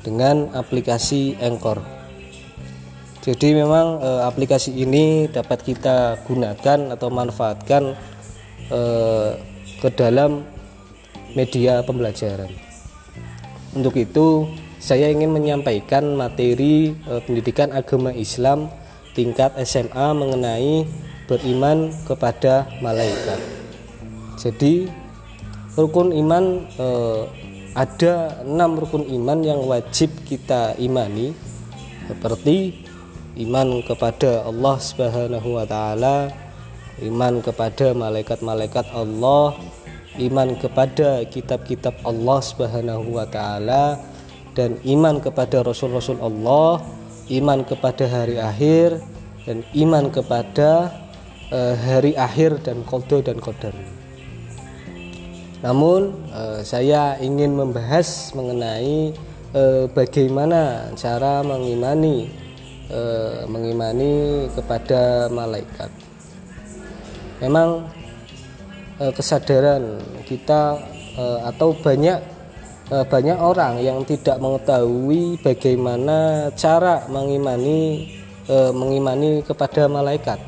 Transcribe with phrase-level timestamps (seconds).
[0.00, 1.84] dengan aplikasi Anchor.
[3.24, 7.96] Jadi memang aplikasi ini dapat kita gunakan atau manfaatkan
[8.70, 9.30] eh,
[9.80, 10.44] ke dalam
[11.34, 12.48] media pembelajaran.
[13.74, 14.46] Untuk itu,
[14.78, 18.70] saya ingin menyampaikan materi eh, pendidikan agama Islam
[19.16, 20.86] tingkat SMA mengenai
[21.24, 23.40] beriman kepada malaikat.
[24.38, 24.90] Jadi,
[25.74, 26.44] rukun iman
[26.78, 27.22] eh,
[27.74, 31.34] ada enam rukun iman yang wajib kita imani
[32.06, 32.86] seperti
[33.42, 36.30] iman kepada Allah Subhanahu wa taala,
[37.02, 39.58] iman kepada malaikat-malaikat Allah,
[40.22, 43.98] iman kepada kitab-kitab Allah Subhanahu wa taala
[44.54, 46.78] dan iman kepada rasul-rasul Allah,
[47.34, 49.02] iman kepada hari akhir
[49.42, 50.94] dan iman kepada
[51.50, 53.74] uh, hari akhir dan qada dan qadar.
[55.66, 59.16] Namun uh, saya ingin membahas mengenai
[59.56, 62.46] uh, bagaimana cara mengimani
[63.48, 65.88] mengimani kepada malaikat
[67.44, 67.84] memang
[68.96, 70.80] e, kesadaran kita
[71.12, 72.18] e, atau banyak
[72.88, 78.08] e, banyak orang yang tidak mengetahui bagaimana cara mengimani
[78.48, 80.40] e, mengimani kepada malaikat.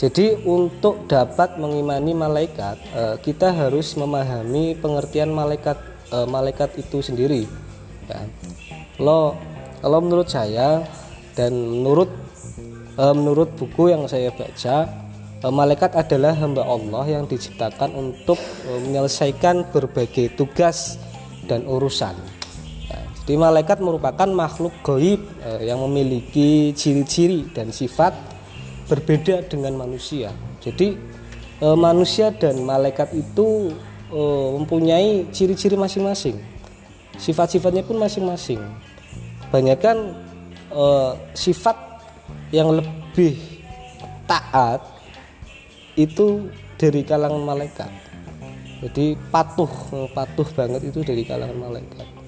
[0.00, 5.76] Jadi untuk dapat mengimani malaikat, e, kita harus memahami pengertian malaikat
[6.08, 7.44] e, malaikat itu sendiri.
[8.08, 8.24] Ya.
[8.96, 9.36] Kalau
[9.84, 10.84] kalau menurut saya
[11.36, 12.08] dan menurut
[13.00, 14.84] menurut buku yang saya baca
[15.48, 18.36] malaikat adalah hamba Allah yang diciptakan untuk
[18.68, 21.00] eh, menyelesaikan berbagai tugas
[21.48, 22.12] dan urusan.
[22.92, 28.12] Nah, jadi malaikat merupakan makhluk goib eh, yang memiliki ciri-ciri dan sifat
[28.92, 30.34] berbeda dengan manusia.
[30.60, 30.98] Jadi
[31.62, 33.70] manusia dan malaikat itu
[34.58, 36.34] mempunyai ciri-ciri masing-masing.
[37.14, 38.58] Sifat-sifatnya pun masing-masing.
[39.54, 40.10] Banyak kan
[41.38, 41.78] sifat
[42.50, 43.38] yang lebih
[44.26, 44.82] taat
[46.08, 46.48] itu
[46.80, 47.90] dari kalangan malaikat.
[48.80, 49.68] Jadi patuh
[50.16, 52.20] patuh banget itu dari kalangan malaikat.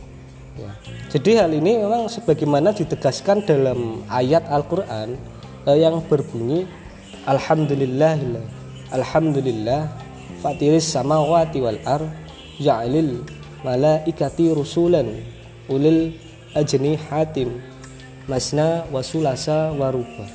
[0.52, 0.68] Ya.
[1.08, 5.16] jadi hal ini memang sebagaimana ditegaskan dalam ayat Al-Quran
[5.64, 6.68] eh, yang berbunyi
[7.24, 8.20] Alhamdulillah
[8.92, 9.88] Alhamdulillah
[10.44, 12.04] fatiris samawati wal ar
[12.60, 13.24] ja'ilil
[13.64, 15.24] malaikati rusulan
[15.72, 16.12] ulil
[16.52, 17.56] ajni hatim
[18.28, 20.28] masna wasulasa waruba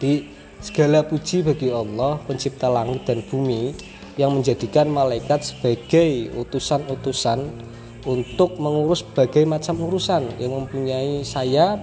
[0.00, 0.24] di
[0.62, 3.74] Segala puji bagi Allah, pencipta langit dan bumi,
[4.14, 7.50] yang menjadikan malaikat sebagai utusan-utusan
[8.06, 10.38] untuk mengurus berbagai macam urusan.
[10.38, 11.82] Yang mempunyai sayap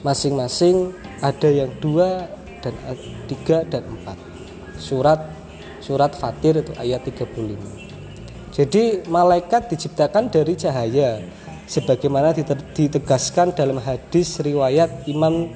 [0.00, 2.32] masing-masing ada yang dua
[2.64, 2.74] dan
[3.28, 4.16] tiga dan empat.
[4.80, 5.42] Surat
[5.82, 11.18] surat Fatir itu ayat 35 jadi malaikat diciptakan dari cahaya
[11.66, 12.30] sebagaimana
[12.72, 15.50] ditegaskan dalam hadis riwayat Imam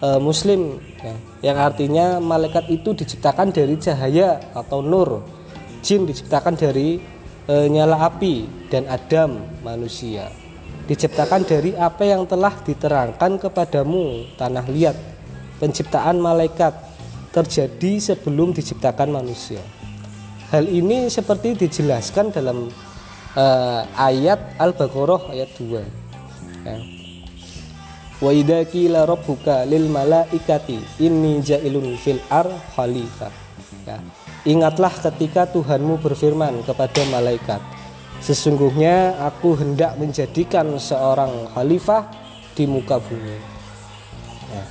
[0.00, 0.80] e, Muslim.
[1.00, 1.14] Ya,
[1.52, 5.24] yang artinya malaikat itu diciptakan dari cahaya atau nur.
[5.84, 6.98] Jin diciptakan dari
[7.46, 10.32] e, nyala api dan Adam manusia.
[10.86, 14.96] Diciptakan dari apa yang telah diterangkan kepadamu tanah liat.
[15.56, 16.76] Penciptaan malaikat
[17.32, 19.60] terjadi sebelum diciptakan manusia.
[20.52, 22.70] Hal ini seperti dijelaskan dalam
[23.36, 26.76] uh, ayat Al-Baqarah ayat 2 ya.
[28.16, 33.32] Wa idza qila rabbuka lil malaikati inni ja'ilun fil ar khalifah.
[33.84, 34.00] Ya.
[34.46, 37.60] Ingatlah ketika Tuhanmu berfirman kepada malaikat,
[38.16, 42.08] Sesungguhnya aku hendak menjadikan seorang khalifah
[42.56, 43.36] di muka bumi.
[44.50, 44.64] Ya.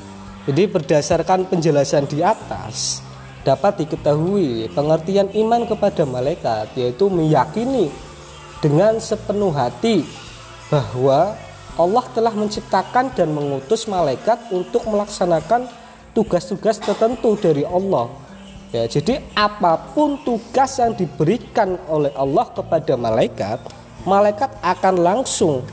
[0.50, 3.06] Jadi berdasarkan penjelasan di atas
[3.46, 7.94] dapat diketahui pengertian iman kepada malaikat yaitu meyakini
[8.62, 10.02] dengan sepenuh hati
[10.74, 11.38] bahwa
[11.76, 15.68] Allah telah menciptakan dan mengutus malaikat untuk melaksanakan
[16.16, 18.26] tugas-tugas tertentu dari Allah
[18.76, 23.64] Ya, jadi apa pun tugas yang diberikan oleh Allah kepada malaikat,
[24.04, 25.64] malaikat akan langsung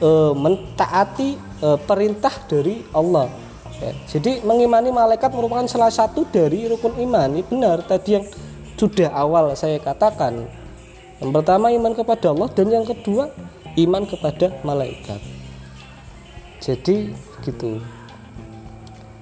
[0.00, 3.28] e, mentaati e, perintah dari Allah.
[3.76, 7.28] Ya, jadi mengimani malaikat merupakan salah satu dari rukun iman.
[7.36, 8.24] Ini benar tadi yang
[8.80, 10.48] sudah awal saya katakan.
[11.20, 13.36] Yang pertama iman kepada Allah dan yang kedua
[13.76, 15.35] iman kepada malaikat.
[16.66, 17.14] Jadi
[17.46, 17.78] gitu.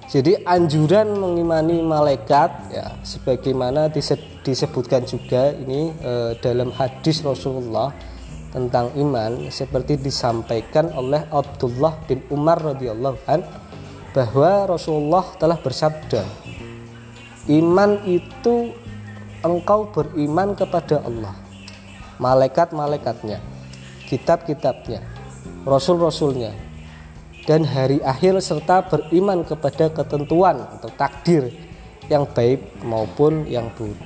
[0.09, 3.89] Jadi anjuran mengimani malaikat ya sebagaimana
[4.41, 7.93] disebutkan juga ini e, dalam hadis Rasulullah
[8.53, 13.43] tentang iman seperti disampaikan oleh Abdullah bin Umar radhiyallahu an
[14.15, 16.23] bahwa Rasulullah telah bersabda
[17.51, 18.71] iman itu
[19.43, 21.35] engkau beriman kepada Allah
[22.21, 23.43] malaikat-malaikatnya
[24.07, 25.03] kitab-kitabnya
[25.67, 26.55] rasul-rasulnya
[27.45, 31.53] dan hari akhir serta beriman kepada ketentuan atau takdir
[32.09, 33.97] yang baik maupun yang buruk.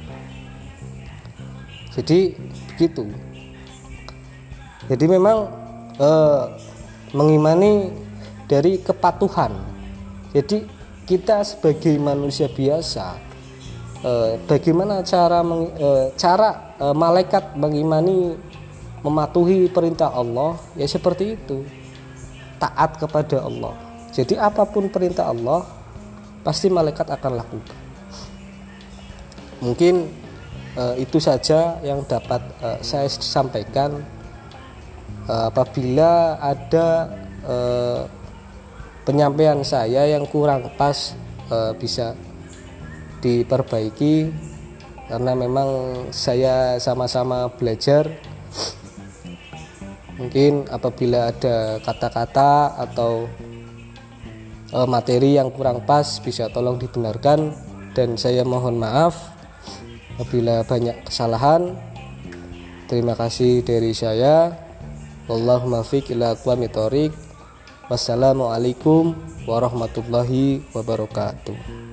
[1.95, 2.35] Jadi
[2.71, 3.07] begitu.
[4.91, 5.47] Jadi memang
[5.99, 6.43] eh,
[7.15, 7.91] mengimani
[8.47, 9.55] dari kepatuhan.
[10.35, 10.63] Jadi
[11.07, 13.17] kita sebagai manusia biasa,
[14.03, 18.35] eh, bagaimana cara meng, eh, cara eh, malaikat mengimani
[18.99, 21.63] mematuhi perintah Allah ya seperti itu
[22.59, 23.73] taat kepada Allah.
[24.11, 25.63] Jadi apa pun perintah Allah
[26.43, 27.77] pasti malaikat akan lakukan.
[29.59, 29.95] Mungkin
[30.75, 34.03] uh, itu saja yang dapat uh, saya sampaikan.
[35.29, 37.05] Uh, apabila ada
[37.45, 38.01] uh,
[39.05, 41.13] penyampaian saya yang kurang pas
[41.53, 42.17] uh, bisa
[43.21, 44.31] diperbaiki
[45.05, 45.69] karena memang
[46.09, 48.09] saya sama-sama belajar
[50.19, 53.25] mungkin apabila ada kata-kata atau
[54.75, 57.55] uh, materi yang kurang pas bisa tolong dibenarkan.
[57.89, 59.17] Dan saya mohon maaf
[60.15, 61.73] apabila banyak kesalahan.
[62.85, 64.53] Terima kasih dari saya.
[65.25, 66.37] Allahumma fiq ila
[67.89, 69.17] wassalamualaikum
[69.49, 71.88] warahmatullahi wabarakatuh